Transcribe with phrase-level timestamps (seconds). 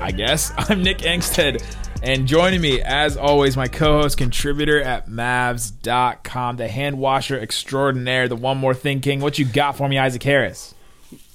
[0.00, 0.52] I guess.
[0.58, 1.62] I'm Nick Angstadt,
[2.02, 8.28] and joining me, as always, my co host, contributor at Mavs.com, the hand washer extraordinaire,
[8.28, 9.20] the one more thing king.
[9.20, 10.74] What you got for me, Isaac Harris?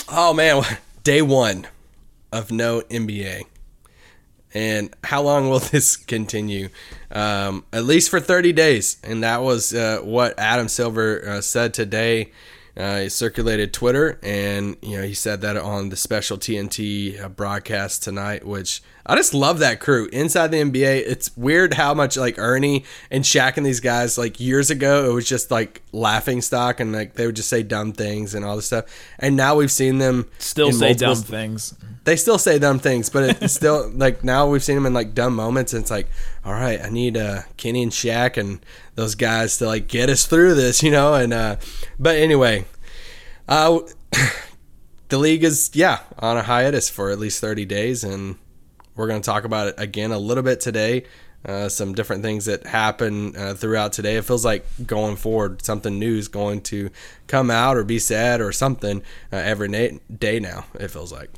[0.10, 0.64] Oh man,
[1.04, 1.68] day one
[2.32, 3.44] of no NBA.
[4.54, 6.70] And how long will this continue?
[7.10, 8.98] Um, at least for 30 days.
[9.04, 12.32] And that was uh, what Adam Silver uh, said today.
[12.76, 17.30] Uh, he circulated Twitter, and you know he said that on the special TNT uh,
[17.30, 21.04] broadcast tonight, which I just love that crew inside the NBA.
[21.08, 25.14] It's weird how much like Ernie and Shaq and these guys like years ago it
[25.14, 28.56] was just like laughing stock, and like they would just say dumb things and all
[28.56, 28.86] this stuff.
[29.20, 31.74] And now we've seen them Still say dumb things.
[32.04, 35.14] they still say dumb things, but it's still like now we've seen them in like
[35.14, 35.74] dumb moments.
[35.74, 36.08] And it's like,
[36.46, 38.60] all right, I need uh, Kenny and Shaq and
[38.96, 41.14] those guys to like get us through this, you know.
[41.16, 41.56] And uh,
[42.00, 42.66] but anyway,
[43.48, 43.80] uh,
[45.10, 48.38] the league is yeah on a hiatus for at least thirty days, and
[49.02, 51.06] we're going to talk about it again a little bit today.
[51.44, 54.16] Uh, some different things that happen uh, throughout today.
[54.16, 56.92] It feels like going forward, something new is going to
[57.26, 59.02] come out or be said or something
[59.34, 60.66] uh, every na- day now.
[60.76, 61.32] It feels like.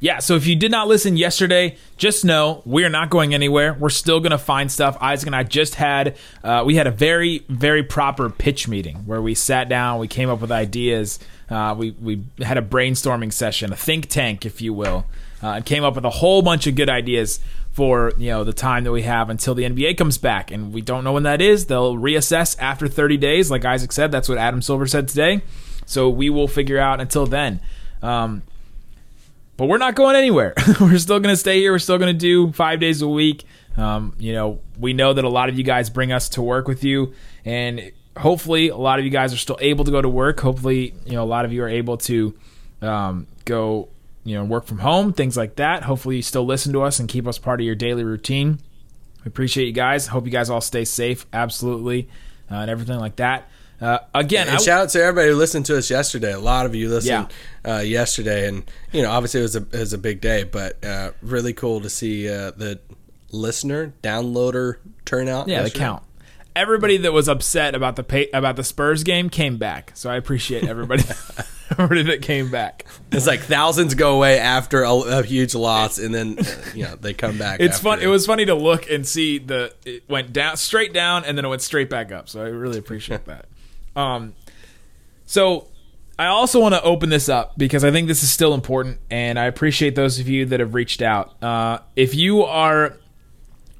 [0.00, 3.74] Yeah, so if you did not listen yesterday, just know we are not going anywhere.
[3.74, 4.96] We're still going to find stuff.
[5.00, 9.20] Isaac and I just had uh, we had a very very proper pitch meeting where
[9.20, 11.18] we sat down, we came up with ideas,
[11.50, 15.06] uh, we we had a brainstorming session, a think tank, if you will,
[15.44, 17.38] uh, came up with a whole bunch of good ideas
[17.70, 20.80] for you know the time that we have until the NBA comes back, and we
[20.80, 21.66] don't know when that is.
[21.66, 24.10] They'll reassess after 30 days, like Isaac said.
[24.10, 25.42] That's what Adam Silver said today.
[25.84, 27.60] So we will figure out until then.
[28.00, 28.42] Um,
[29.58, 30.54] but we're not going anywhere.
[30.80, 31.72] we're still going to stay here.
[31.72, 33.44] We're still going to do five days a week.
[33.76, 36.66] Um, you know, we know that a lot of you guys bring us to work
[36.66, 37.12] with you,
[37.44, 40.40] and hopefully, a lot of you guys are still able to go to work.
[40.40, 42.34] Hopefully, you know, a lot of you are able to
[42.80, 43.88] um, go,
[44.24, 45.82] you know, work from home, things like that.
[45.84, 48.58] Hopefully, you still listen to us and keep us part of your daily routine.
[49.24, 50.06] We appreciate you guys.
[50.08, 52.08] Hope you guys all stay safe, absolutely,
[52.50, 53.48] uh, and everything like that.
[53.80, 56.32] Uh, again, And I- shout out to everybody who listened to us yesterday.
[56.32, 57.28] A lot of you listened
[57.64, 57.76] Yeah.
[57.76, 58.62] uh, yesterday, and
[58.92, 61.80] you know, obviously it was a it was a big day, but uh, really cool
[61.80, 62.78] to see uh, the
[63.32, 65.48] listener downloader turnout.
[65.48, 66.02] Yeah, the count.
[66.56, 69.90] Everybody that was upset about the pay, about the Spurs game came back.
[69.94, 71.02] So I appreciate everybody,
[71.78, 72.84] everybody that came back.
[73.12, 76.96] It's like thousands go away after a, a huge loss, and then uh, you know
[76.96, 77.60] they come back.
[77.60, 78.00] It's after fun.
[78.00, 81.44] It was funny to look and see the it went down straight down and then
[81.44, 82.28] it went straight back up.
[82.28, 83.46] So I really appreciate that.
[83.96, 84.34] Um,
[85.26, 85.68] so
[86.18, 89.38] I also want to open this up because I think this is still important, and
[89.38, 91.42] I appreciate those of you that have reached out.
[91.42, 92.96] Uh, if you are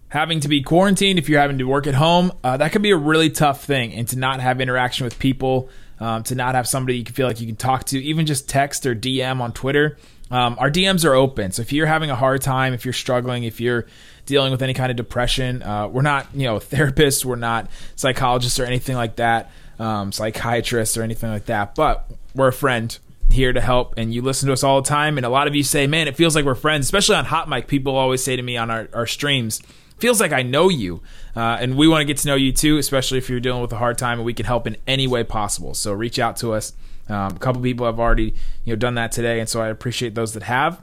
[0.08, 2.90] having to be quarantined, if you're having to work at home, uh, that can be
[2.90, 3.92] a really tough thing.
[3.92, 5.68] And to not have interaction with people,
[6.04, 8.46] um, to not have somebody you can feel like you can talk to, even just
[8.46, 9.96] text or DM on Twitter.
[10.30, 11.50] Um, our DMs are open.
[11.50, 13.86] So if you're having a hard time, if you're struggling, if you're
[14.26, 18.60] dealing with any kind of depression, uh, we're not, you know, therapists, we're not psychologists
[18.60, 21.74] or anything like that, um, psychiatrists or anything like that.
[21.74, 22.98] But we're a friend
[23.30, 25.56] here to help and you listen to us all the time and a lot of
[25.56, 28.36] you say man it feels like we're friends especially on hot mic people always say
[28.36, 29.60] to me on our, our streams
[30.04, 31.00] feels like i know you
[31.34, 33.72] uh, and we want to get to know you too especially if you're dealing with
[33.72, 36.52] a hard time and we can help in any way possible so reach out to
[36.52, 36.74] us
[37.08, 38.34] um, a couple people have already
[38.64, 40.82] you know done that today and so i appreciate those that have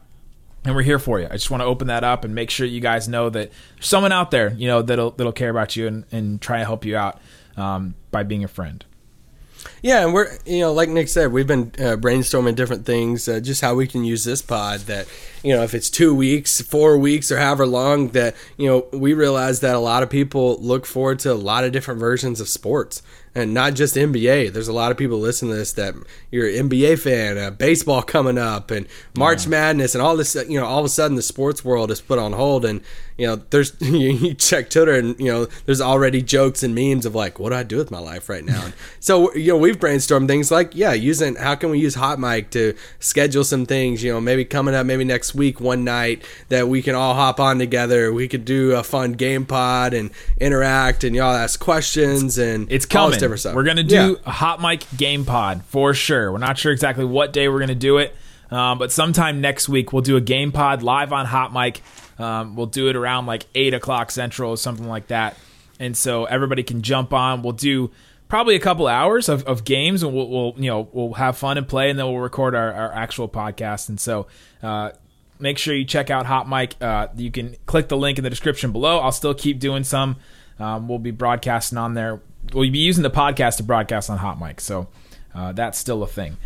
[0.63, 1.25] and we're here for you.
[1.25, 3.87] I just want to open that up and make sure you guys know that there's
[3.87, 6.85] someone out there, you know, that'll that'll care about you and, and try to help
[6.85, 7.19] you out
[7.57, 8.85] um, by being a friend.
[9.81, 13.39] Yeah, and we're you know like Nick said, we've been uh, brainstorming different things, uh,
[13.39, 14.81] just how we can use this pod.
[14.81, 15.07] That
[15.43, 19.13] you know if it's two weeks, four weeks, or however long, that you know we
[19.13, 22.47] realize that a lot of people look forward to a lot of different versions of
[22.47, 23.01] sports.
[23.33, 24.51] and not just NBA.
[24.51, 25.95] There's a lot of people listening to this that
[26.31, 28.87] you're an NBA fan, uh, baseball coming up, and
[29.17, 30.35] March Madness, and all this.
[30.35, 32.81] You know, all of a sudden the sports world is put on hold, and
[33.21, 37.13] you know, there's you check Twitter, and you know, there's already jokes and memes of
[37.15, 38.65] like, what do I do with my life right now?
[38.65, 42.19] And so you know, we've brainstormed things like, yeah, using how can we use Hot
[42.19, 44.03] Mic to schedule some things.
[44.03, 47.39] You know, maybe coming up, maybe next week, one night that we can all hop
[47.39, 48.11] on together.
[48.11, 50.09] We could do a fun game pod and
[50.39, 53.19] interact, and y'all ask questions, and It's all coming.
[53.19, 53.55] different stuff.
[53.55, 54.13] We're gonna do Yeah.
[54.25, 56.31] a hot mic game pod for sure.
[56.31, 58.15] We're not sure exactly what day we're gonna do it,
[58.49, 61.81] um, but sometime next week we'll do a game pod live on hot mic.
[62.19, 65.37] Um, we'll do it around like eight o'clock central or something like that,
[65.79, 67.41] and so everybody can jump on.
[67.41, 67.91] We'll do
[68.27, 71.57] probably a couple hours of, of games, and we'll, we'll you know we'll have fun
[71.57, 73.89] and play, and then we'll record our, our actual podcast.
[73.89, 74.27] And so.
[74.61, 74.91] Uh,
[75.41, 76.75] make sure you check out Hot Mic.
[76.79, 78.99] Uh, you can click the link in the description below.
[78.99, 80.17] I'll still keep doing some.
[80.59, 82.21] Um, we'll be broadcasting on there.
[82.53, 84.87] We'll be using the podcast to broadcast on Hot Mic, so
[85.33, 86.37] uh, that's still a thing.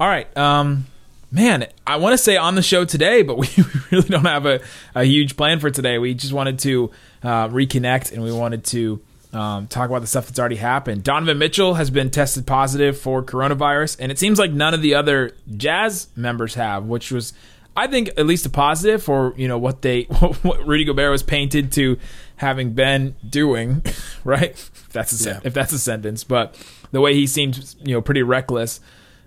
[0.00, 0.86] All right, um,
[1.34, 3.48] man, I want to say on the show today, but we
[3.90, 4.60] really don't have a,
[4.94, 5.98] a huge plan for today.
[5.98, 6.90] We just wanted to
[7.22, 9.02] uh, reconnect and we wanted to
[9.32, 11.02] um, talk about the stuff that's already happened.
[11.02, 14.94] Donovan Mitchell has been tested positive for coronavirus, and it seems like none of the
[14.94, 17.32] other Jazz members have, which was,
[17.76, 20.02] I think, at least a positive for you know what they
[20.42, 21.98] what Rudy Gobert was painted to
[22.36, 23.82] having been doing,
[24.24, 24.50] right?
[24.50, 25.48] If that's a sen- Yeah.
[25.48, 26.56] if that's a sentence, but
[26.92, 28.78] the way he seemed, you know, pretty reckless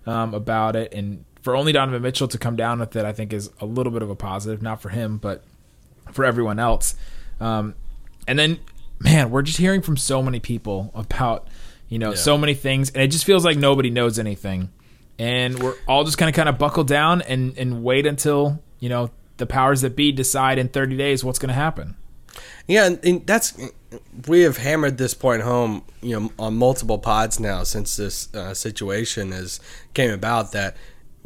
[0.06, 3.32] um, about it, and for only Donovan Mitchell to come down with it, I think
[3.32, 5.46] is a little bit of a positive, not for him, but
[6.12, 6.94] for everyone else.
[7.40, 7.74] Um,
[8.28, 8.60] and then,
[9.00, 11.48] man, we're just hearing from so many people about,
[11.88, 14.74] you know, so many things, and it just feels like nobody knows anything,
[15.18, 18.90] and we're all just kind of kind of buckle down and and wait until you
[18.90, 21.96] know the powers that be decide in 30 days what's gonna happen.
[22.68, 23.58] Yeah, and, and that's
[24.28, 28.54] we have hammered this point home, you know, on multiple pods now since this uh,
[28.54, 29.62] situation has
[29.94, 30.76] came about that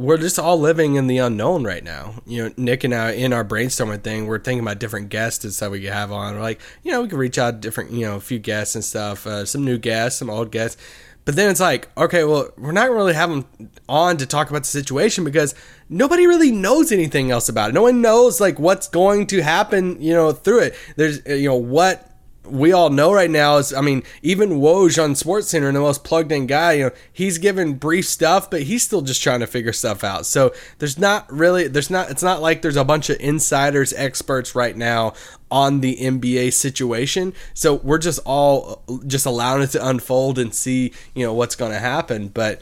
[0.01, 2.15] we're just all living in the unknown right now.
[2.25, 5.71] You know, Nick and I in our brainstorming thing, we're thinking about different guests stuff
[5.71, 6.35] we could have on.
[6.35, 8.75] We're like, you know, we could reach out to different, you know, a few guests
[8.75, 10.81] and stuff, uh, some new guests, some old guests.
[11.23, 13.45] But then it's like, okay, well, we're not really having
[13.87, 15.53] on to talk about the situation because
[15.87, 17.73] nobody really knows anything else about it.
[17.73, 20.75] No one knows like what's going to happen, you know, through it.
[20.95, 22.10] There's, uh, you know, what
[22.43, 25.81] we all know right now is, I mean, even Woj on Sports Center, and the
[25.81, 29.41] most plugged in guy, you know, he's given brief stuff, but he's still just trying
[29.41, 30.25] to figure stuff out.
[30.25, 34.55] So there's not really, there's not, it's not like there's a bunch of insiders, experts
[34.55, 35.13] right now
[35.51, 37.33] on the NBA situation.
[37.53, 41.71] So we're just all just allowing it to unfold and see, you know, what's going
[41.71, 42.29] to happen.
[42.29, 42.59] But,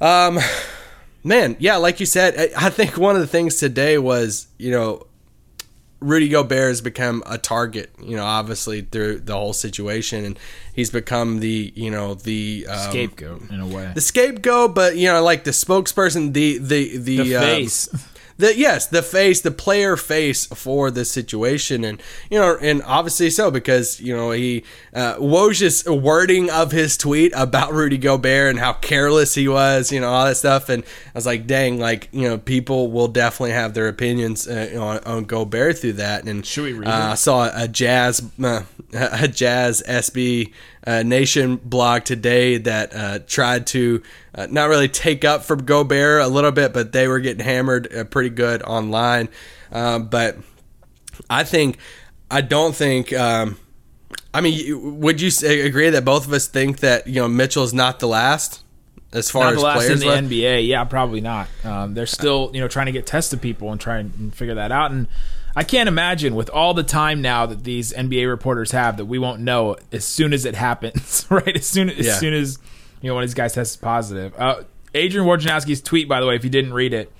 [0.00, 0.38] um,
[1.24, 5.06] man, yeah, like you said, I think one of the things today was, you know,
[6.02, 10.38] Rudy Gobert has become a target, you know, obviously through the whole situation, and
[10.74, 13.90] he's become the, you know, the um, Scapegoat in a way.
[13.94, 17.88] the scapegoat, but you know, like the spokesperson, the the the, The um, face.
[18.36, 23.30] The yes, the face, the player face for this situation, and you know, and obviously
[23.30, 24.64] so because you know he
[24.94, 30.00] uh, Woj's wording of his tweet about Rudy Gobert and how careless he was, you
[30.00, 33.52] know, all that stuff, and I was like, dang, like you know, people will definitely
[33.52, 36.24] have their opinions uh, on, on Gobert through that.
[36.24, 37.10] And Should we read uh?
[37.12, 38.62] I saw a jazz uh,
[38.92, 40.52] a jazz SB
[40.86, 44.02] uh, Nation blog today that uh, tried to
[44.34, 47.92] uh, not really take up for Gobert a little bit, but they were getting hammered
[47.94, 49.28] uh, pretty good online.
[49.70, 50.38] Um, but
[51.30, 51.78] I think
[52.30, 53.12] I don't think.
[53.12, 53.58] Um,
[54.34, 57.74] I mean, would you say, agree that both of us think that you know Mitchell's
[57.74, 58.62] not the last
[59.12, 60.26] as far not as the last in the left?
[60.28, 60.66] NBA.
[60.66, 61.48] Yeah, probably not.
[61.64, 64.72] Um, they're still, you know, trying to get tested people and try and figure that
[64.72, 64.90] out.
[64.90, 65.06] And
[65.54, 69.18] I can't imagine with all the time now that these NBA reporters have that we
[69.18, 71.56] won't know as soon as it happens, right?
[71.56, 72.14] As soon as Yeah.
[72.14, 72.58] soon as
[73.00, 74.34] you know one of these guys tests positive.
[74.38, 74.62] Uh,
[74.94, 77.12] Adrian Wojnarowski's tweet, by the way, if you didn't read it,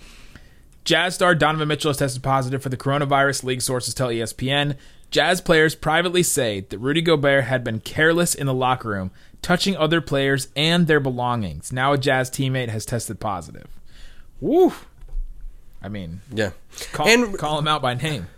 [0.84, 4.76] Jazz star Donovan Mitchell has tested positive for the coronavirus, league sources tell ESPN.
[5.10, 9.10] Jazz players privately say that Rudy Gobert had been careless in the locker room,
[9.42, 11.70] touching other players and their belongings.
[11.72, 13.66] Now a Jazz teammate has tested positive.
[14.40, 14.72] Woo!
[15.82, 16.50] I mean, Yeah,
[16.92, 18.28] call, and call him out by name.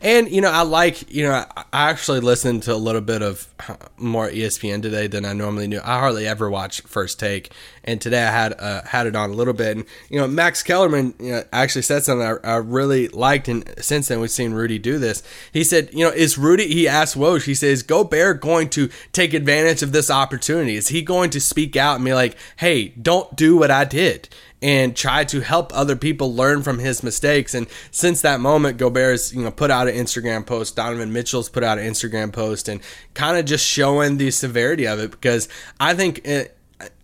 [0.00, 3.48] And you know, I like you know, I actually listened to a little bit of
[3.96, 5.80] more ESPN today than I normally do.
[5.82, 7.50] I hardly ever watch First Take,
[7.86, 9.76] and today I had uh, had it on a little bit.
[9.76, 13.68] And you know, Max Kellerman you know, actually said something I, I really liked, and
[13.78, 15.22] since then we've seen Rudy do this.
[15.52, 16.68] He said, you know, is Rudy?
[16.68, 17.44] He asked Woj.
[17.44, 20.76] He says, Gobert going to take advantage of this opportunity?
[20.76, 24.28] Is he going to speak out and be like, hey, don't do what I did?
[24.62, 27.54] and try to help other people learn from his mistakes.
[27.54, 30.76] And since that moment, Gobert's you know put out an Instagram post.
[30.76, 32.80] Donovan Mitchell's put out an Instagram post, and
[33.14, 36.55] kind of just showing the severity of it because I think it,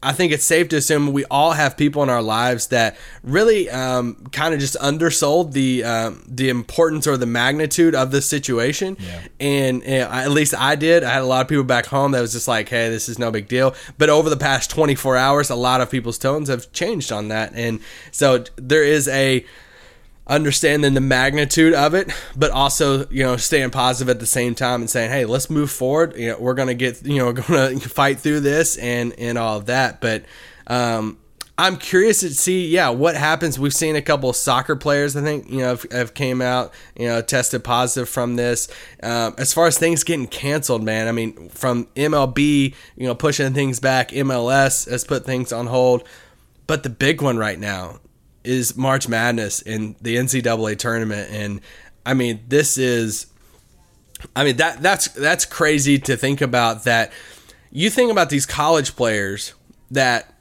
[0.02, 3.70] I think it's safe to assume we all have people in our lives that really
[3.70, 8.96] um, kind of just undersold the um, the importance or the magnitude of the situation.
[9.40, 11.04] And, and at least I did.
[11.04, 13.18] I had a lot of people back home that was just like, "Hey, this is
[13.18, 16.70] no big deal." But over the past 24 hours, a lot of people's tones have
[16.72, 19.46] changed on that, and so there is a
[20.32, 24.80] understanding the magnitude of it, but also you know staying positive at the same time
[24.80, 26.16] and saying, "Hey, let's move forward.
[26.16, 29.66] You know, we're gonna get you know gonna fight through this and and all of
[29.66, 30.24] that." But
[30.66, 31.18] um,
[31.58, 33.58] I'm curious to see, yeah, what happens.
[33.58, 36.72] We've seen a couple of soccer players, I think, you know, have, have came out,
[36.96, 38.68] you know, tested positive from this.
[39.02, 43.52] Um, as far as things getting canceled, man, I mean, from MLB, you know, pushing
[43.52, 46.08] things back, MLS has put things on hold.
[46.66, 48.00] But the big one right now
[48.44, 51.60] is March Madness in the NCAA tournament, and
[52.04, 53.26] I mean, this is,
[54.34, 56.84] I mean that that's that's crazy to think about.
[56.84, 57.12] That
[57.70, 59.54] you think about these college players
[59.90, 60.34] that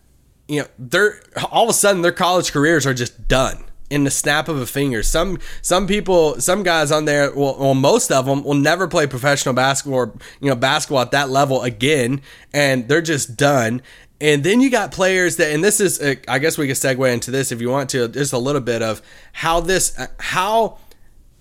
[0.48, 4.10] you know they're all of a sudden their college careers are just done in the
[4.10, 5.04] snap of a finger.
[5.04, 9.06] Some some people, some guys on there, well, well, most of them will never play
[9.06, 12.22] professional basketball or you know basketball at that level again,
[12.54, 13.82] and they're just done.
[14.22, 17.12] And then you got players that, and this is, uh, I guess we can segue
[17.12, 19.02] into this if you want to, just a little bit of
[19.34, 20.78] how this, uh, how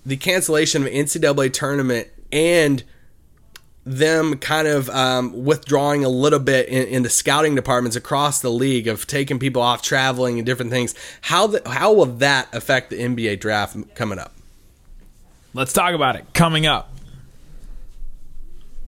[0.06, 2.82] the cancellation of NCAA tournament and
[3.84, 8.50] them kind of um, withdrawing a little bit in, in, the scouting departments across the
[8.50, 10.94] league of taking people off traveling and different things.
[11.20, 14.32] How the, how will that affect the NBA draft coming up?
[15.52, 16.89] Let's talk about it coming up.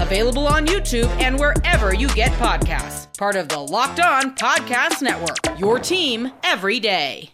[0.00, 3.16] available on YouTube and wherever you get podcasts.
[3.18, 5.58] Part of the Locked On Podcast Network.
[5.58, 7.30] Your team every day.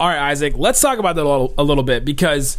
[0.00, 2.58] All right, Isaac, let's talk about that a little, a little bit because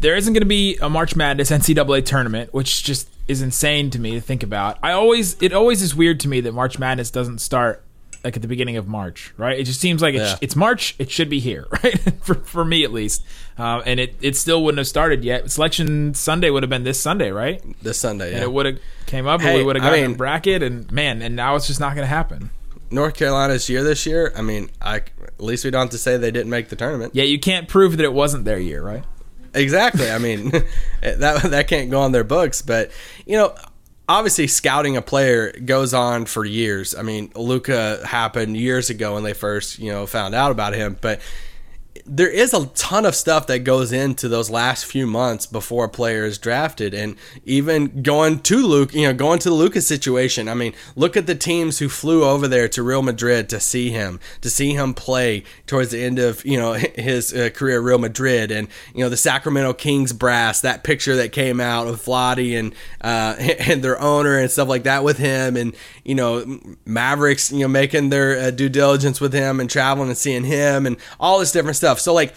[0.00, 3.98] there isn't going to be a March Madness NCAA tournament, which just is insane to
[3.98, 4.78] me to think about.
[4.82, 7.84] I always it always is weird to me that March Madness doesn't start
[8.24, 9.58] like at the beginning of March, right?
[9.58, 10.38] It just seems like it's, Yeah.
[10.40, 11.98] it's March, it should be here, right?
[12.22, 13.24] for, for me at least,
[13.58, 15.50] um, and it it still wouldn't have started yet.
[15.50, 17.62] Selection Sunday would have been this Sunday, right?
[17.82, 18.36] This Sunday, yeah.
[18.36, 20.62] And it would have came up, and we would have I gotten mean- a bracket,
[20.62, 22.50] and man, and now it's just not going to happen.
[22.90, 24.32] North Carolina's year this year.
[24.34, 27.14] I mean, I at least we don't have to say they didn't make the tournament.
[27.14, 29.04] Yeah, you can't prove that it wasn't their year, right?
[29.54, 30.10] Exactly.
[30.10, 30.50] I mean,
[31.02, 32.90] that that can't go on their books, but
[33.26, 33.54] you know,
[34.08, 36.94] obviously scouting a player goes on for years.
[36.94, 40.96] I mean, Luka happened years ago when they first, you know, found out about him,
[41.00, 41.20] but
[42.06, 45.88] there is a ton of stuff that goes into those last few months before a
[45.88, 50.48] player is drafted and even going to Luke, you know, going to the Luka's situation.
[50.48, 53.90] I mean, look at the teams who flew over there to Real Madrid to see
[53.90, 57.84] him, to see him play towards the end of, you know, his uh, career at
[57.84, 62.04] Real Madrid and, you know, the Sacramento Kings brass, that picture that came out of
[62.04, 65.74] Vlade and uh, and their owner and stuff like that with him and,
[66.04, 70.18] you know, Mavericks, you know, making their uh, due diligence with him and traveling and
[70.18, 71.87] seeing him and all this different stuff.
[71.96, 72.34] So like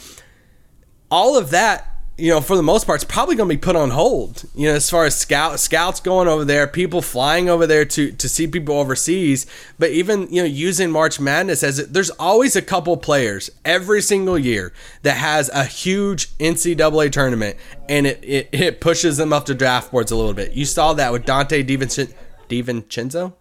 [1.10, 3.76] all of that, you know, for the most part, is probably going to be put
[3.76, 4.44] on hold.
[4.54, 8.12] You know, as far as scout scouts going over there, people flying over there to
[8.12, 9.48] to see people overseas,
[9.80, 14.02] but even you know using March Madness as it, there's always a couple players every
[14.02, 17.58] single year that has a huge NCAA tournament,
[17.90, 20.54] and it it, it pushes them up the draft boards a little bit.
[20.54, 22.14] You saw that with Donte DiVincenzo.
[22.50, 23.34] DiVincenzo,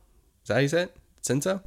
[0.42, 0.96] is that how you say it?
[1.22, 1.60] Cinzo?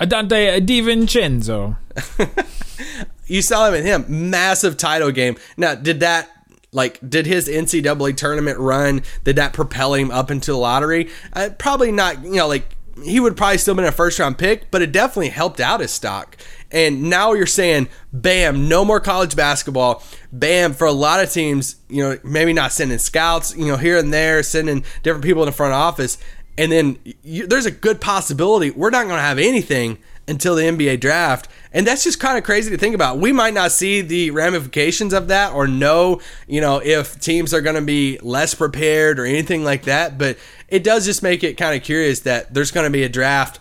[0.00, 1.76] Adante DiVincenzo.
[3.30, 5.36] you saw him in him massive title game.
[5.56, 6.28] Now, did that
[6.72, 11.08] like did his NCAA tournament run did that propel him up into the lottery?
[11.32, 12.24] Uh, probably not.
[12.24, 15.28] You know, like he would probably still been a first round pick, but it definitely
[15.28, 16.36] helped out his stock.
[16.72, 20.02] And now you're saying, bam, no more college basketball.
[20.32, 23.98] Bam, for a lot of teams, you know, maybe not sending scouts, you know, here
[23.98, 26.18] and there, sending different people in the front office.
[26.58, 30.62] And then you, there's a good possibility we're not going to have anything until the
[30.62, 31.48] NBA draft.
[31.72, 33.18] And that's just kind of crazy to think about.
[33.18, 37.60] We might not see the ramifications of that or know, you know, if teams are
[37.60, 40.18] going to be less prepared or anything like that.
[40.18, 40.36] But
[40.68, 43.60] it does just make it kind of curious that there's going to be a draft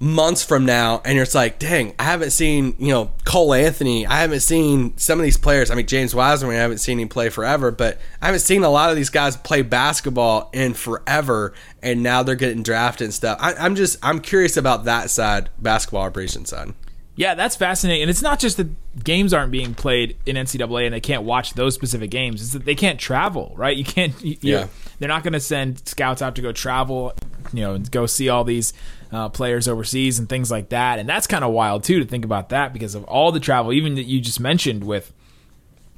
[0.00, 4.06] months from now and it's like, dang, I haven't seen, you know, Cole Anthony.
[4.06, 5.70] I haven't seen some of these players.
[5.70, 8.70] I mean, James Wiseman, I haven't seen him play forever, but I haven't seen a
[8.70, 11.52] lot of these guys play basketball in forever.
[11.82, 13.38] And now they're getting drafted and stuff.
[13.40, 16.74] I, I'm just, I'm curious about that side, basketball operations side.
[17.18, 18.02] Yeah, that's fascinating.
[18.02, 18.68] And it's not just that
[19.02, 22.40] games aren't being played in NCAA and they can't watch those specific games.
[22.40, 23.76] It's that they can't travel, right?
[23.76, 24.14] You can't.
[24.22, 24.68] You, Yeah.
[25.00, 27.12] They're not going to send scouts out to go travel,
[27.52, 28.72] you know, and go see all these
[29.10, 31.00] uh, players overseas and things like that.
[31.00, 33.72] And that's kind of wild too to think about that because of all the travel,
[33.72, 35.12] even that you just mentioned with,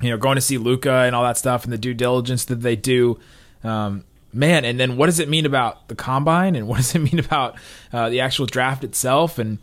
[0.01, 2.63] you know, going to see Luka and all that stuff and the due diligence that
[2.63, 3.21] they do.
[3.63, 7.01] Um, man, and then what does it mean about the combine and what does it
[7.01, 7.57] mean about
[7.93, 9.39] uh, the actual draft itself?
[9.39, 9.59] And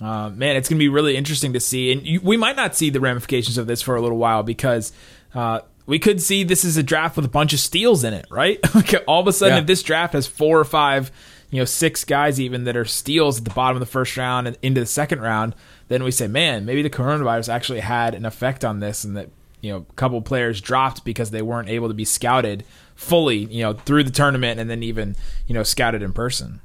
[0.00, 1.92] uh, man, it's going to be really interesting to see.
[1.92, 4.92] And you, we might not see the ramifications of this for a little while because
[5.34, 8.26] uh, we could see this is a draft with a bunch of steals in it,
[8.30, 8.58] right?
[9.06, 9.60] all of a sudden, Yeah.
[9.60, 11.10] if this draft has four or five,
[11.50, 14.46] you know, six guys even that are steals at the bottom of the first round
[14.46, 15.54] and into the second round,
[15.88, 19.28] then we say, man, maybe the coronavirus actually had an effect on this and that,
[19.60, 22.64] you know, a couple players dropped because they weren't able to be scouted
[22.94, 25.16] fully, you know, through the tournament and then even,
[25.46, 26.60] you know, scouted in person.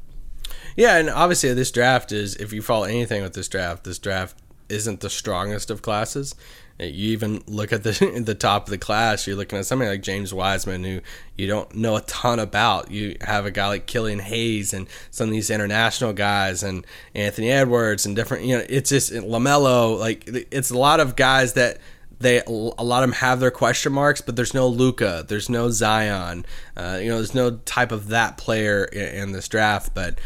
[0.75, 4.37] Yeah, and obviously this draft is if you follow anything with this draft, this draft
[4.69, 6.35] isn't the strongest of classes.
[6.77, 10.01] You even look at the the top of the class, you're looking at somebody like
[10.01, 10.99] James Wiseman who
[11.37, 12.91] you don't know a ton about.
[12.91, 17.49] You have a guy like Killian Hayes and some of these international guys and Anthony
[17.49, 21.77] Edwards and different you know, it's just LaMelo, like it's a lot of guys that
[22.19, 25.69] they a lot of them have their question marks, but there's no Luka, there's no
[25.69, 29.93] Zion, uh, you know, there's no type of that player in, in this draft.
[29.93, 30.19] But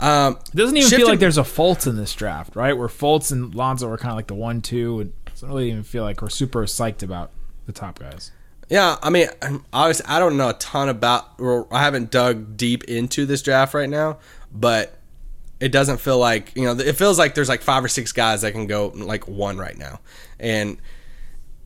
[0.00, 2.76] um, It doesn't even feel like there's a Fultz in this draft, right?
[2.76, 5.00] Where Fultz and Lonzo are kind of like the one, two.
[5.00, 7.30] It doesn't really even feel like we're super psyched about
[7.66, 8.30] the top guys.
[8.68, 9.28] Yeah, I mean,
[9.72, 11.38] obviously, I don't know a ton about.
[11.38, 14.18] Or I haven't dug deep into this draft right now,
[14.52, 14.98] but
[15.60, 16.72] it doesn't feel like you know.
[16.72, 19.78] It feels like there's like five or six guys that can go like one right
[19.78, 20.00] now,
[20.40, 20.78] and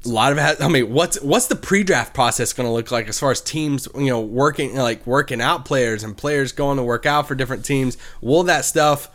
[0.04, 0.40] a lot of it.
[0.42, 3.40] Has, I mean, what's what's the pre-draft process going to look like as far as
[3.40, 7.34] teams, you know, working like working out players and players going to work out for
[7.34, 7.96] different teams?
[8.20, 9.10] Will that stuff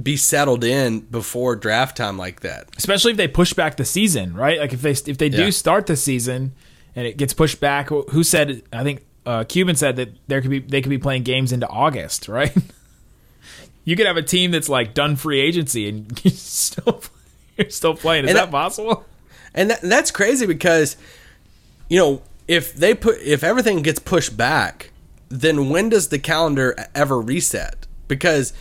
[0.00, 2.68] be settled in before draft time like that?
[2.76, 4.58] Especially if they push back the season, right?
[4.58, 5.50] Like if they if they do Yeah.
[5.50, 6.52] start the season
[6.94, 7.88] and it gets pushed back.
[7.88, 8.62] Who said?
[8.72, 11.66] I think uh, Cuban said that there could be they could be playing games into
[11.68, 12.54] August, right?
[13.84, 17.02] you could have a team that's like done free agency and you're still
[17.56, 18.24] you're still playing.
[18.24, 19.04] Is And that that- possible?
[19.58, 20.96] And that, that's crazy because
[21.88, 24.90] you know if they put if everything gets pushed back
[25.28, 27.86] then when does the calendar ever reset?
[28.06, 28.52] Because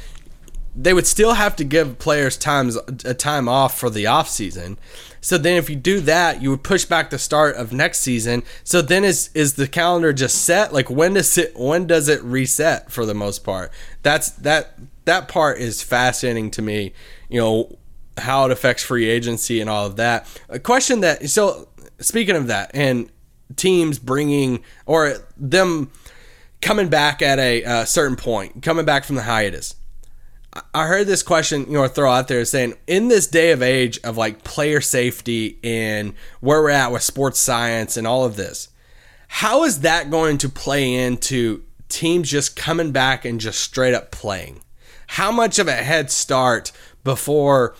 [0.75, 4.77] they would still have to give players times a time off for the off season.
[5.21, 8.43] So then if you do that you would push back the start of next season.
[8.63, 10.73] So then is is the calendar just set?
[10.73, 13.71] Like when does it when does it reset for the most part?
[14.03, 16.93] That's that that part is fascinating to me
[17.29, 17.77] you know
[18.17, 20.27] how it affects free agency and all of that.
[20.49, 21.67] A question that so
[21.99, 23.11] speaking of that and
[23.55, 25.91] teams bringing or them
[26.61, 29.75] coming back at a uh, certain point, coming back from the hiatus.
[30.73, 33.99] I heard this question, you know, throw out there saying, in this day of age
[34.03, 38.69] of like player safety and where we're at with sports science and all of this,
[39.27, 44.09] how is that going to play into teams just coming back and just straight up
[44.09, 44.61] playing?
[45.07, 46.71] How much of a head start
[47.03, 47.75] before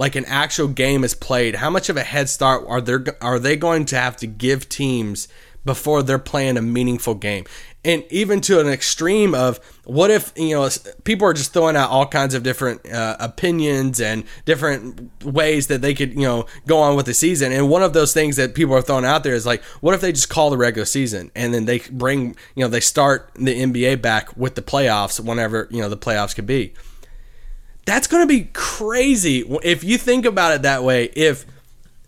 [0.00, 1.56] like an actual game is played?
[1.56, 4.66] How much of a head start are there are they going to have to give
[4.70, 5.28] teams
[5.62, 7.44] before they're playing a meaningful game?
[7.84, 10.70] And even to an extreme of what if you know
[11.04, 15.82] people are just throwing out all kinds of different uh, opinions and different ways that
[15.82, 17.52] they could you know go on with the season.
[17.52, 20.00] And one of those things that people are throwing out there is like, what if
[20.00, 23.54] they just call the regular season and then they bring you know they start the
[23.54, 26.72] NBA back with the playoffs whenever you know the playoffs could be
[27.84, 31.04] that's going to be crazy if you think about it that way.
[31.16, 31.46] If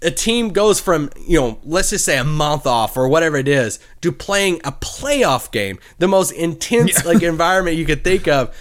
[0.03, 3.49] a team goes from, you know, let's just say a month off or whatever it
[3.49, 8.55] is to playing a playoff game, the most intense like environment you could think of.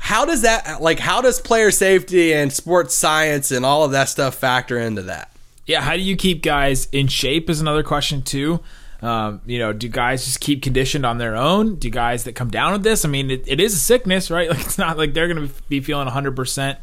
[0.00, 4.08] How does that like how does player safety and sports science and all of that
[4.08, 5.32] stuff factor into that?
[5.66, 8.60] Yeah, how do you keep guys in shape is another question too.
[9.00, 11.76] Um, you know, do guys just keep conditioned on their own?
[11.76, 13.04] Do guys that come down with this?
[13.04, 14.48] I mean, it, it is a sickness, right?
[14.58, 16.78] Like it's not like they're going to be feeling 100 percent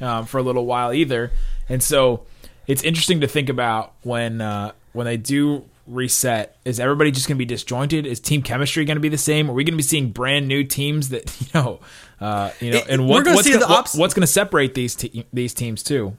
[0.00, 1.32] um, for a little while either.
[1.68, 2.24] And so
[2.68, 6.56] it's interesting to think about when uh, when they do reset.
[6.64, 8.06] Is everybody just going to be disjointed?
[8.06, 9.50] Is team chemistry going to be the same?
[9.50, 11.80] Are we going to be seeing brand new teams that you know,
[12.20, 14.94] uh, you know, It- and what, what's gonna, the what- what's going to separate these
[14.94, 16.16] te- these teams too?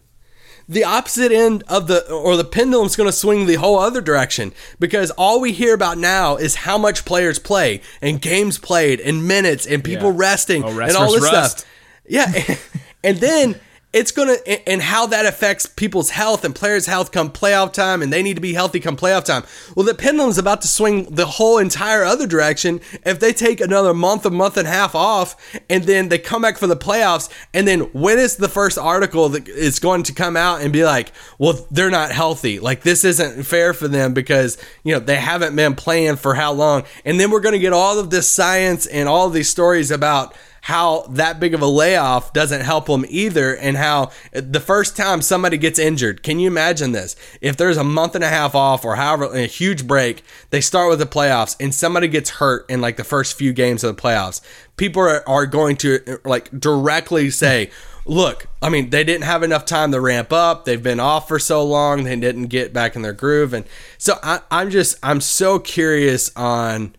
[0.69, 4.53] The opposite end of the or the pendulum's going to swing the whole other direction
[4.79, 9.27] because all we hear about now is how much players play and games played and
[9.27, 10.17] minutes and people Yeah.
[10.17, 11.65] resting Oh, rest and all this stuff.
[12.07, 12.55] Yeah.
[13.03, 13.59] and then
[13.93, 14.35] it's gonna
[14.67, 18.35] and how that affects people's health and players' health come playoff time, and they need
[18.35, 19.43] to be healthy come playoff time.
[19.75, 23.93] Well, the pendulum's about to swing the whole entire other direction if they take another
[23.93, 25.35] month, a month and a half off,
[25.69, 27.29] and then they come back for the playoffs.
[27.53, 30.83] And then when is the first article that is going to come out and be
[30.83, 32.59] like, "Well, they're not healthy.
[32.59, 36.51] Like this isn't fair for them because you know they haven't been playing for how
[36.51, 39.91] long?" And then we're gonna get all of this science and all of these stories
[39.91, 40.35] about
[40.67, 45.21] how that big of a layoff doesn't help them either and how the first time
[45.21, 47.15] somebody gets injured can you imagine this?
[47.39, 50.89] If there's a month and a half off or however a huge break they start
[50.89, 54.01] with the playoffs and somebody gets hurt in like the first few games of the
[54.01, 54.41] playoffs
[54.75, 57.69] people are, are going to like directly say
[58.05, 60.65] look i mean they didn't have enough time to ramp up.
[60.65, 62.03] They've been off for so long.
[62.03, 63.53] They didn't get back in their groove.
[63.53, 63.63] And
[63.97, 66.93] so I, i'm just i'm so curious on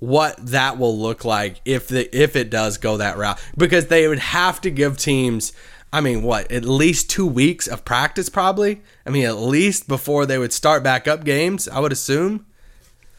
[0.00, 4.08] what that will look like if the if it does go that route because they
[4.08, 5.52] would have to give teams
[5.92, 10.24] I mean what at least 2 weeks of practice probably I mean at least before
[10.26, 12.46] they would start back up games I would assume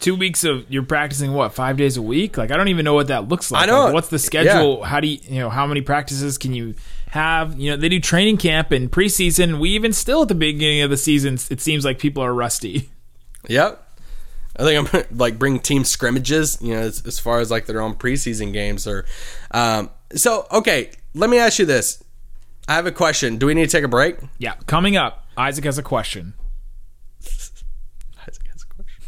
[0.02, 2.36] Two weeks of you're practicing what five days a week?
[2.36, 3.62] Like I don't even know what that looks like.
[3.62, 3.84] I know.
[3.84, 4.84] Like, what's the schedule?
[4.84, 6.74] How do you you know how many practices can you
[7.12, 7.60] have?
[7.60, 9.60] You know they do training camp and preseason.
[9.60, 12.90] We even still at the beginning of the season, it seems like people are rusty.
[13.48, 13.91] Yep.
[14.58, 17.82] I think I'm like bring team scrimmages, you know, as, as far as like their
[17.82, 19.06] own preseason games or.
[19.52, 22.04] Um, so okay, let me ask you this.
[22.68, 23.38] I have a question.
[23.38, 24.18] Do we need to take a break?
[24.38, 26.34] Yeah, coming up, Isaac has a question.
[27.26, 29.04] Isaac has a question.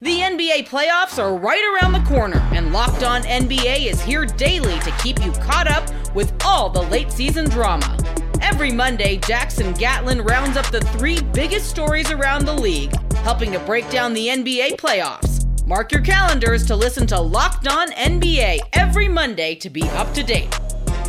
[0.00, 4.78] The NBA playoffs are right around the corner, and Locked On NBA is here daily
[4.80, 7.96] to keep you caught up with all the late season drama.
[8.40, 13.58] Every Monday, Jackson Gatlin rounds up the three biggest stories around the league, helping to
[13.60, 15.46] break down the NBA playoffs.
[15.66, 20.22] Mark your calendars to listen to Locked On NBA every Monday to be up to
[20.22, 20.58] date.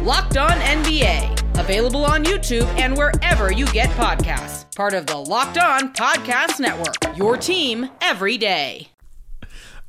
[0.01, 4.73] Locked On NBA, available on YouTube and wherever you get podcasts.
[4.75, 7.17] Part of the Locked On Podcast Network.
[7.17, 8.89] Your team every day.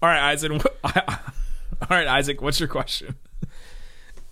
[0.00, 0.52] All right, Isaac.
[0.84, 2.40] All right, Isaac.
[2.40, 3.16] What's your question?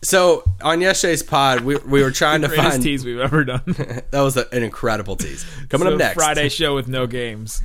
[0.03, 3.63] So on yesterday's pod, we, we were trying to Greatest find tease we've ever done.
[3.67, 5.45] that was a, an incredible tease.
[5.69, 7.63] Coming It's up a next, Friday show with no games.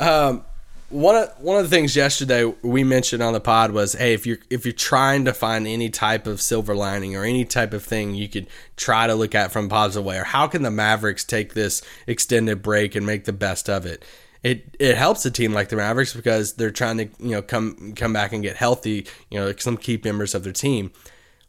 [0.00, 0.44] Um,
[0.88, 4.26] one of one of the things yesterday we mentioned on the pod was, hey, if
[4.26, 7.84] you're if you're trying to find any type of silver lining or any type of
[7.84, 10.70] thing you could try to look at from a positive way, or how can the
[10.70, 14.04] Mavericks take this extended break and make the best of it?
[14.42, 17.92] It it helps a team like the Mavericks because they're trying to you know come
[17.94, 20.90] come back and get healthy, you know, some key members of their team.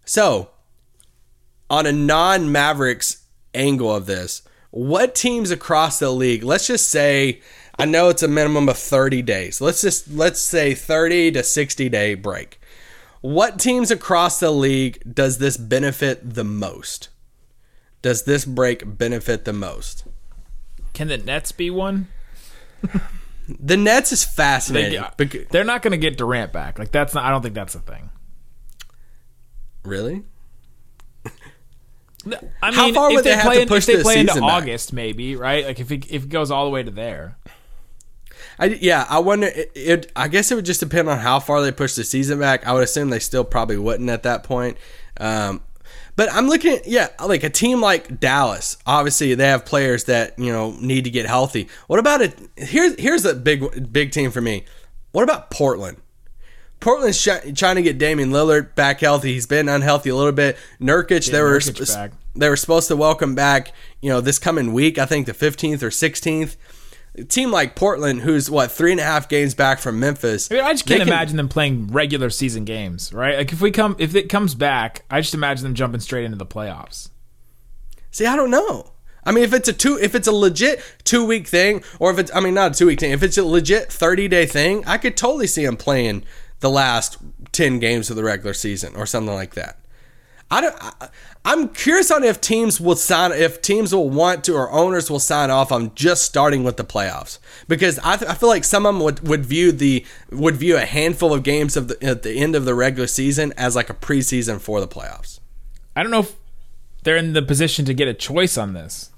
[0.05, 0.49] So,
[1.67, 3.23] on a non Mavericks
[3.55, 7.41] angle of this, what teams across the league, let's just say,
[7.79, 9.59] I know it's a minimum of 30 days.
[9.61, 12.59] Let's just, let's say 30 to 60 day break.
[13.21, 17.09] What teams across the league does this benefit the most?
[18.01, 20.05] Does this break benefit the most?
[20.93, 22.07] Can the Nets be one?
[23.47, 25.03] The Nets is They, uh, fascinating.
[25.17, 26.79] bec- they're not going to get Durant back.
[26.79, 27.23] Like that's not.
[27.25, 28.09] I don't think that's a thing.
[29.83, 30.23] really?
[32.23, 34.19] I mean, How far if would they have play to in- push if they play
[34.19, 34.61] into season back?
[34.63, 35.65] August, maybe right?
[35.65, 37.37] Like if it, if it goes all the way to there.
[38.61, 39.47] I, yeah, I wonder.
[39.47, 40.11] It, it.
[40.15, 42.67] I guess it would just depend on how far they push the season back.
[42.67, 44.77] I would assume they still probably wouldn't at that point.
[45.17, 45.63] Um,
[46.15, 48.77] but I'm looking at yeah, like a team like Dallas.
[48.85, 51.69] Obviously, they have players that you know need to get healthy.
[51.87, 52.37] What about it?
[52.55, 54.65] Here's here's a big big team for me.
[55.11, 55.97] What about Portland?
[56.79, 59.33] Portland's sh- trying to get Damian Lillard back healthy.
[59.33, 60.57] He's been unhealthy a little bit.
[60.79, 63.71] Nurkic, they were Nurkic sp- they were supposed to welcome back.
[64.01, 64.99] You know, this coming week.
[64.99, 66.57] I think the 15th or 16th.
[67.15, 70.49] A team like Portland, who's what three and a half games back from Memphis.
[70.49, 73.37] I mean, I just can't can- imagine them playing regular season games, right?
[73.37, 76.37] Like if we come, if it comes back, I just imagine them jumping straight into
[76.37, 77.09] the playoffs.
[78.11, 78.93] See, I don't know.
[79.23, 82.17] I mean, if it's a two, if it's a legit two week thing, or if
[82.17, 84.83] it's, I mean, not a two week thing, if it's a legit 30 day thing,
[84.85, 86.23] I could totally see them playing
[86.61, 87.17] the last
[87.51, 89.77] 10 games of the regular season or something like that.
[90.49, 91.09] I don't, I,
[91.43, 95.19] I'm curious on if teams will sign, if teams will want to, or owners will
[95.19, 98.85] sign off on just starting with the playoffs, because I, th- I feel like some
[98.85, 102.21] of them would, would view the, would view a handful of games of the, at
[102.21, 105.39] the end of the regular season as like a preseason for the playoffs.
[105.95, 106.35] I don't know if
[107.01, 109.09] they're in the position to get a choice on this,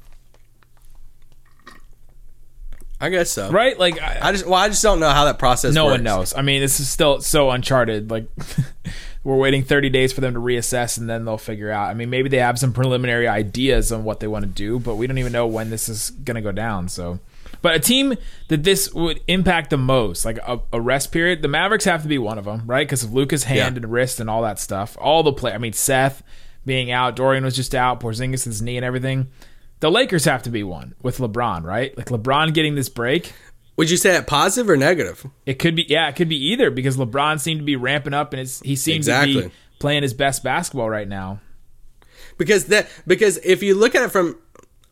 [3.01, 3.51] I guess so.
[3.51, 3.77] right?
[3.77, 5.93] Like I, I just, well, I just don't know how that process no works.
[5.95, 6.33] one knows.
[6.33, 8.09] I mean, this is still so uncharted.
[8.09, 8.27] Like
[9.23, 11.89] we're waiting 30 days for them to reassess and then they'll figure out.
[11.89, 14.95] I mean, maybe they have some preliminary ideas on what they want to do, but
[14.95, 16.89] we don't even know when this is going to go down.
[16.89, 17.19] So,
[17.61, 18.15] but a team
[18.49, 22.09] that this would impact the most, like a, a rest period, the Mavericks have to
[22.09, 22.85] be one of them, right?
[22.85, 23.83] Because of Luka's hand Yeah.
[23.83, 24.97] and wrist and all that stuff.
[24.99, 25.53] All the play.
[25.53, 26.21] I mean, Seth,
[26.65, 27.15] being out.
[27.15, 28.01] Dorian was just out.
[28.01, 29.27] Porzingis' knee and everything.
[29.79, 31.97] The Lakers have to be one with LeBron, right?
[31.97, 33.33] Like LeBron getting this break.
[33.75, 35.25] Would you say it positive or negative?
[35.45, 38.31] It could be, yeah, it could be either because LeBron seemed to be ramping up
[38.33, 41.39] and it's, he seems to be playing his best basketball right now.
[42.37, 44.37] because that because if you look at it from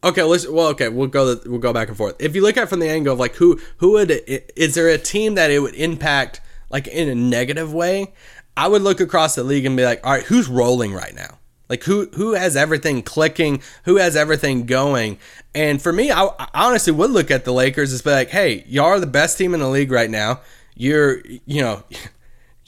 [0.04, 2.64] okay let's well okay we'll go we'll go back and forth if you look at
[2.64, 4.12] it from the angle of like who who would
[4.56, 8.12] is there a team that it would impact like in a negative way
[8.58, 11.38] i would look across the league and be like all right who's rolling right now
[11.72, 15.18] like who who has everything clicking who has everything going
[15.56, 18.64] and for me i, I honestly would look at the lakers and be like hey
[18.68, 20.42] y'all are the best team in the league right now
[20.76, 21.84] you're you know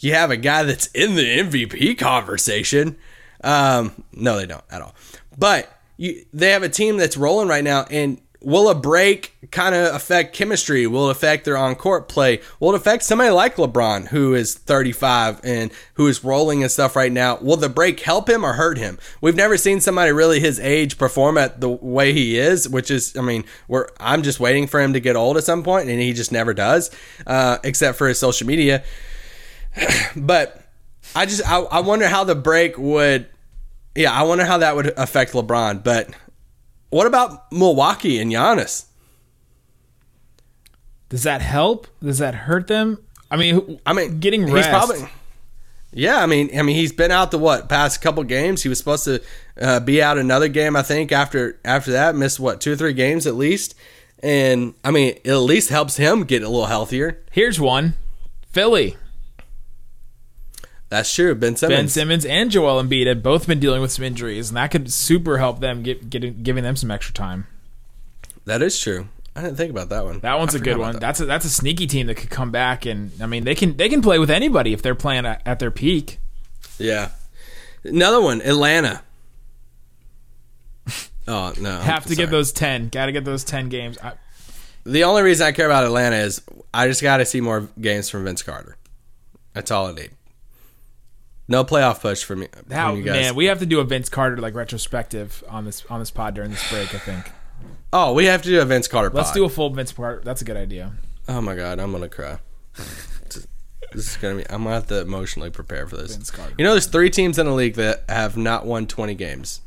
[0.04, 2.98] you have a guy that's in the MVP conversation.
[3.44, 4.94] Um, no, they don't at all.
[5.38, 9.74] But you, they have a team that's rolling right now, and will a break kind
[9.74, 10.86] of affect chemistry?
[10.86, 12.42] Will it affect their on court play?
[12.60, 16.96] Will it affect somebody like LeBron, who is 35 and who is rolling and stuff
[16.96, 17.38] right now?
[17.38, 19.00] Will the break help him or hurt him?
[19.22, 23.16] We've never seen somebody really his age perform at the way he is, which is,
[23.18, 26.00] I mean, we're I'm just waiting for him to get old at some point, and
[26.00, 26.92] he just never does,
[27.26, 28.84] uh, except for his social media
[30.16, 30.62] but
[31.16, 33.28] I just I, I wonder how the break would
[33.96, 35.84] yeah, I wonder how that would affect LeBron.
[35.84, 36.10] But
[36.94, 38.86] what about Milwaukee and Giannis?
[41.10, 41.88] Does that help?
[42.02, 43.00] Does that hurt them?
[43.32, 44.68] I mean, I mean, getting rest.
[44.68, 45.10] He's probably
[45.92, 46.22] yeah.
[46.22, 48.62] I mean, I mean, he's been out the what past couple games.
[48.64, 49.22] He was supposed to
[49.60, 50.76] uh, be out another game.
[50.76, 53.76] I think after after that, missed what two or three games at least.
[54.22, 57.24] And I mean, it at least helps him get a little healthier.
[57.32, 57.96] Here's one
[58.52, 58.98] Philly.
[60.94, 61.34] That's true.
[61.34, 61.76] Ben Simmons.
[61.80, 64.94] Ben Simmons and Joel Embiid have both been dealing with some injuries, and that could
[64.94, 67.48] super help them get, get giving them some extra time.
[68.46, 69.08] That is true.
[69.36, 70.20] I didn't think about that one.
[70.20, 70.94] That one's I a good one.
[70.94, 71.00] that.
[71.02, 73.76] That's a that's a sneaky team that could come back, and I mean they can
[73.76, 76.20] they can play with anybody if they're playing at, at their peak.
[76.78, 77.10] Yeah.
[77.84, 79.02] Another one, Atlanta.
[81.28, 81.80] Oh no!
[81.80, 82.18] Have to Sorry.
[82.18, 82.90] get those ten.
[82.90, 83.98] Got to get those ten games.
[83.98, 84.12] I,
[84.84, 88.10] The only reason I care about Atlanta is I just got to see more games
[88.12, 88.76] from Vince Carter.
[89.54, 90.12] That's all I need.
[91.54, 92.48] No playoff push for me.
[92.72, 96.10] how man, we have to do a Vince Carter like retrospective on this on this
[96.10, 96.96] pod during this break.
[96.96, 97.32] I think.
[97.94, 99.16] oh, we have to do a Vince Carter.
[99.16, 100.24] Let's do a full Vince Carter.
[100.26, 100.94] That's a good idea.
[101.30, 102.40] Oh my god, I'm gonna cry.
[102.76, 103.46] this
[103.94, 104.50] is gonna be.
[104.50, 106.16] I'm gonna have to emotionally prepare for this.
[106.16, 106.56] Vince Carter.
[106.58, 109.62] You know, there's three teams in the league that have not won 20 games.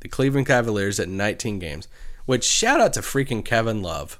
[0.00, 1.86] The Cleveland Cavaliers at 19 games.
[2.26, 4.18] Which shout out to freaking Kevin Love.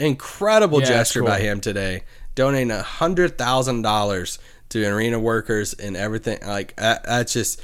[0.00, 1.28] Incredible Yeah, gesture cool.
[1.28, 2.02] by him today,
[2.34, 4.40] donating a hundred thousand dollars
[4.72, 6.38] to arena workers and everything.
[6.46, 7.60] Like that, that's just.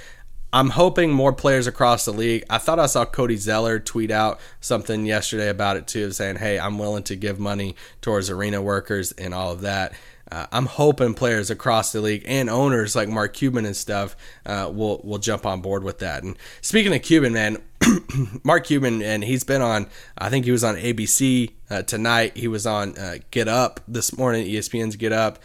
[0.51, 2.43] I'm hoping more players across the league.
[2.49, 6.59] I thought I saw Cody Zeller tweet out something yesterday about it too, saying, "Hey,
[6.59, 9.93] I'm willing to give money towards arena workers and all of that."
[10.31, 14.71] Uh, I'm hoping players across the league and owners like Mark Cuban and stuff uh,
[14.73, 16.23] will will jump on board with that.
[16.23, 17.59] And speaking of Cuban, man,
[18.45, 19.87] Mark Cuban, and he's been on.
[20.17, 22.37] I think he was on ABC uh, tonight.
[22.37, 24.47] He was on uh, Get Up this morning.
[24.47, 25.39] ESPN's Get Up.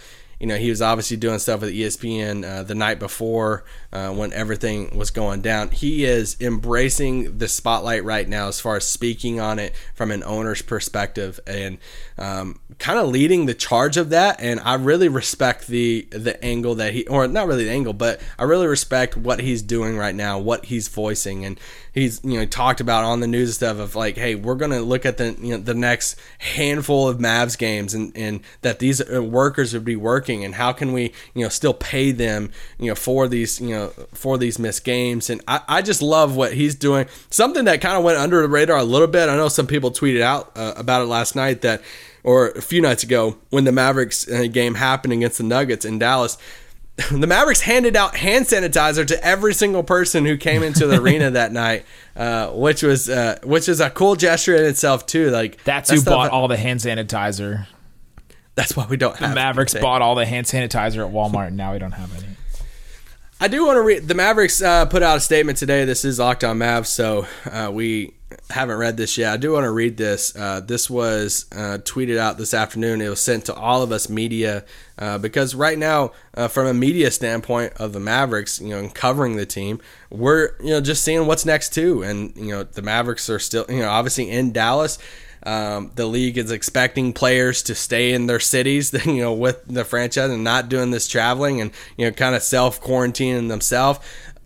[0.43, 4.33] You know, he was obviously doing stuff with ESPN uh, the night before uh, when
[4.33, 5.69] everything was going down.
[5.69, 10.21] He is embracing the spotlight right now as far as speaking on it from an
[10.25, 11.77] owner's perspective and
[12.17, 14.41] um, kind of leading the charge of that.
[14.41, 18.19] And I really respect the the angle that he, or not really the angle, but
[18.37, 21.57] I really respect what he's doing right now, what he's voicing, and
[21.93, 24.81] he's you know talked about on the news and stuff of like, hey, we're gonna
[24.81, 29.01] look at the you know the next handful of Mavs games and and that these
[29.01, 32.89] uh, workers would be working, and how can we you know still pay them you
[32.89, 36.53] know for these you know for these missed games, and I, I just love what
[36.53, 37.07] he's doing.
[37.29, 39.29] Something that kind of went under the radar a little bit.
[39.29, 41.81] I know some people tweeted out uh, about it last night that.
[42.25, 45.99] Or a few nights ago, when the Mavericks uh, game happened against the Nuggets in
[45.99, 46.37] Dallas,
[47.11, 51.31] the Mavericks handed out hand sanitizer to every single person who came into the arena
[51.31, 55.31] that night, uh, which was uh, which is a cool gesture in itself too.
[55.31, 57.65] Like That's who bought all the hand sanitizer.
[58.55, 59.81] That's why we don't have The Mavericks it.
[59.81, 62.35] bought all the hand sanitizer at Walmart, and now we don't have any.
[63.39, 64.07] I do want to read.
[64.07, 65.85] The Mavericks uh, put out a statement today.
[65.85, 68.13] This is Locked On Mavs, so uh, we
[68.49, 69.33] haven't read this yet.
[69.33, 70.35] I do want to read this.
[70.35, 73.01] Uh, this was uh, tweeted out this afternoon.
[73.01, 74.65] It was sent to all of us media
[74.97, 78.93] uh, because right now, uh, from a media standpoint of the Mavericks, you know, and
[78.93, 82.03] covering the team, we're you know just seeing what's next too.
[82.03, 84.99] And you know, the Mavericks are still you know obviously in Dallas.
[85.45, 89.83] Um, the league is expecting players to stay in their cities, you know, with the
[89.83, 93.99] franchise and not doing this traveling and you know, kind of self quarantining themselves.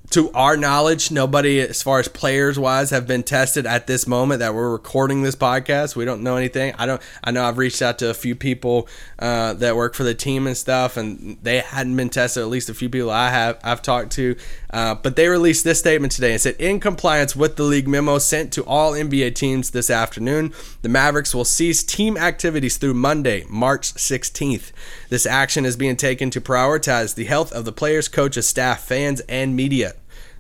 [0.10, 4.40] To our knowledge, nobody, as far as players wise, have been tested at this moment
[4.40, 5.98] that we're recording this podcast.
[5.98, 6.74] We don't know anything.
[6.78, 7.02] I don't.
[7.24, 8.88] I know I've reached out to a few people
[9.20, 12.42] uh, that work for the team and stuff, and they hadn't been tested.
[12.42, 14.38] At least a few people I have I've talked to,
[14.70, 18.18] uh, but they released this statement today and said, in compliance with the league memo
[18.18, 23.44] sent to all NBA teams this afternoon, the Mavericks will cease team activities through Monday,
[23.50, 24.72] March 16th.
[25.10, 29.20] This action is being taken to prioritize the health of the players, coaches, staff, fans,
[29.28, 29.96] and media.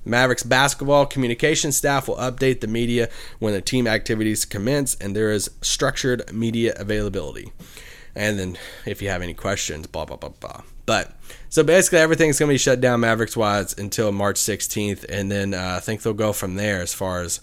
[0.08, 5.32] Mavericks basketball communication staff will update the media when the team activities commence and there
[5.32, 7.52] is structured media availability.
[8.15, 10.62] And then if you have any questions, blah, blah, blah, blah.
[10.88, 11.13] But
[11.50, 15.06] so basically, everything's going to be shut down Mavericks wise until March 16th.
[15.08, 17.41] And then uh, I think they'll go from there as far as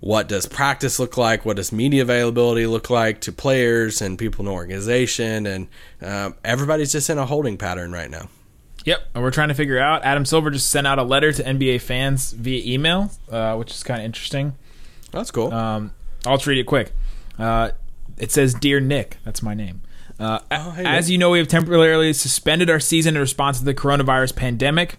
[0.00, 1.44] what does practice look like?
[1.44, 5.46] What does media availability look like to players and people in the organization?
[5.46, 5.68] And
[6.02, 8.28] uh, everybody's just in a holding pattern right now.
[8.84, 10.04] Yep, and we're trying to figure out.
[10.04, 13.82] Adam Silver just sent out a letter to NBA fans via email, uh, which is
[13.82, 14.54] kind of interesting.
[15.10, 15.52] That's cool.
[15.52, 15.92] Um,
[16.26, 16.92] I'll just read it quick.
[17.38, 17.70] Uh,
[18.16, 19.82] it says, "Dear Nick," that's my name.
[20.18, 21.12] Uh, Oh, hey, as Nick.
[21.12, 24.96] you know, we have temporarily suspended our season in response to the coronavirus pandemic.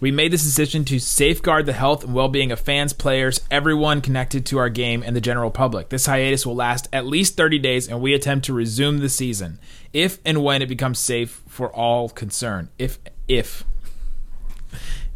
[0.00, 4.46] We made this decision to safeguard the health and well-being of fans, players, everyone connected
[4.46, 5.88] to our game, and the general public.
[5.88, 9.58] This hiatus will last at least 30 days, and we attempt to resume the season
[9.92, 12.68] if and when it becomes safe for all concerned.
[12.78, 13.64] If if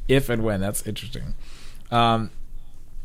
[0.08, 1.34] if and when that's interesting.
[1.90, 2.30] Um,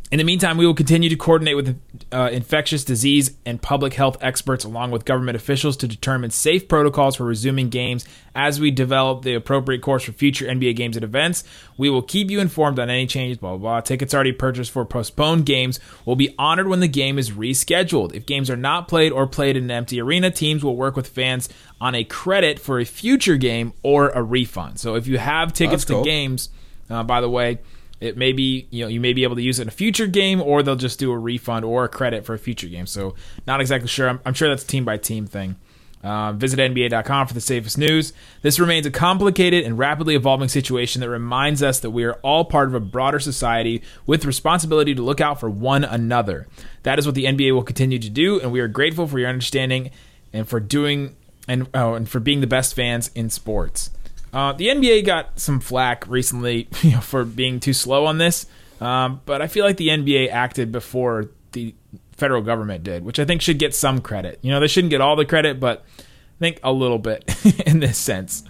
[0.09, 1.77] in the meantime, we will continue to coordinate with
[2.13, 7.17] uh, infectious disease and public health experts along with government officials to determine safe protocols
[7.17, 11.43] for resuming games as we develop the appropriate course for future NBA games and events.
[11.75, 13.81] We will keep you informed on any changes, blah, blah, blah.
[13.81, 18.15] Tickets already purchased for postponed games will be honored when the game is rescheduled.
[18.15, 21.09] If games are not played or played in an empty arena, teams will work with
[21.09, 21.49] fans
[21.81, 24.79] on a credit for a future game or a refund.
[24.79, 26.05] So if you have tickets cool.
[26.05, 26.47] to games,
[26.89, 27.59] uh, by the way,
[27.99, 30.07] it may be you know you may be able to use it in a future
[30.07, 32.85] game, or they'll just do a refund or a credit for a future game.
[32.85, 34.09] So not exactly sure.
[34.09, 35.55] I'm, I'm sure that's a team by team thing.
[36.03, 38.13] Uh, visit NBA.com for the safest news.
[38.43, 42.45] This remains a complicated and rapidly evolving situation that reminds us that we are all
[42.45, 46.47] part of a broader society with responsibility to look out for one another.
[46.83, 49.27] That is what the NBA will continue to do, and we are grateful for your
[49.27, 49.89] understanding
[50.31, 51.15] and for doing
[51.47, 53.89] and oh, and for being the best fans in sports.
[54.37, 58.45] Uh, the NBA got some flack recently you know, for being too slow on this,
[58.79, 61.73] um, but I feel like the NBA acted before the
[62.11, 64.37] federal government did, which I think should get some credit.
[64.43, 66.03] You know, they shouldn't get all the credit, but I
[66.37, 67.25] think a little bit
[67.65, 68.43] in this sense.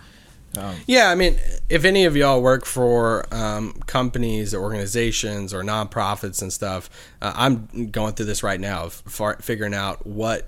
[0.85, 1.37] Yeah, I mean,
[1.69, 6.89] if any of y'all work for um, companies, or organizations, or nonprofits and stuff,
[7.21, 10.45] uh, I'm going through this right now, far, figuring out what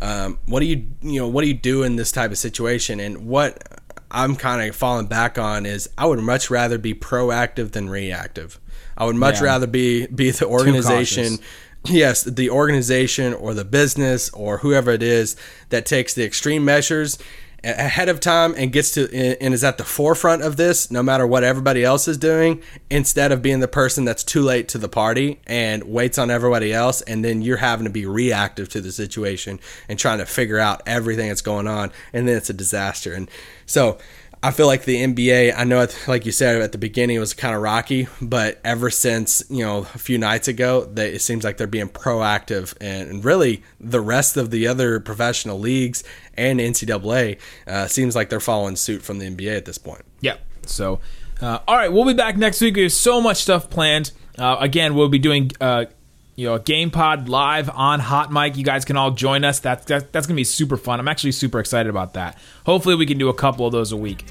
[0.00, 2.98] um, what do you you know what do you do in this type of situation,
[3.00, 3.62] and what
[4.12, 8.60] I'm kind of falling back on is I would much rather be proactive than reactive.
[8.96, 9.46] I would much Yeah.
[9.46, 11.38] rather be be the organization
[11.86, 15.34] yes, the organization or the business or whoever it is
[15.70, 17.18] that takes the extreme measures
[17.64, 19.08] ahead of time and gets to
[19.40, 23.30] and is at the forefront of this no matter what everybody else is doing instead
[23.30, 27.02] of being the person that's too late to the party and waits on everybody else
[27.02, 30.82] and then you're having to be reactive to the situation and trying to figure out
[30.86, 33.30] everything that's going on and then it's a disaster and
[33.64, 33.98] so
[34.44, 37.32] I feel like the NBA, I know, like you said at the beginning, it was
[37.32, 41.44] kind of rocky, but ever since, you know, a few nights ago, they, it seems
[41.44, 42.74] like they're being proactive.
[42.80, 46.02] And, and really, the rest of the other professional leagues
[46.34, 50.02] and NCAA uh, seems like they're following suit from the NBA at this point.
[50.20, 50.40] Yep.
[50.66, 51.00] So,
[51.40, 52.76] uh, all right, we'll be back next week.
[52.76, 54.12] We have so much stuff planned.
[54.38, 55.50] Uh, again, we'll be doing.
[55.60, 55.86] Uh,
[56.34, 58.56] you know, a game pod live on HotMic.
[58.56, 59.60] You guys can all join us.
[59.60, 60.98] That's that, that's gonna be super fun.
[60.98, 62.38] I'm actually super excited about that.
[62.64, 64.24] Hopefully, we can do a couple of those a week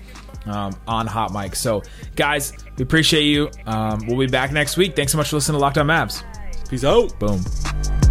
[0.46, 1.56] um, on HotMic.
[1.56, 1.84] So,
[2.16, 3.52] guys, we appreciate you.
[3.66, 4.96] Um, we'll be back next week.
[4.96, 6.24] Thanks so much for listening to Locked On Mavs.
[6.70, 7.18] Peace out.
[7.20, 8.11] Boom.